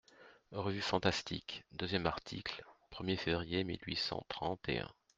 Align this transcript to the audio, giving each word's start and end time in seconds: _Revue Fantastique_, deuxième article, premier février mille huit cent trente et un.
_Revue 0.51 0.81
Fantastique_, 0.81 1.63
deuxième 1.73 2.07
article, 2.07 2.65
premier 2.89 3.17
février 3.17 3.63
mille 3.63 3.77
huit 3.85 3.97
cent 3.97 4.25
trente 4.29 4.67
et 4.67 4.79
un. 4.79 4.89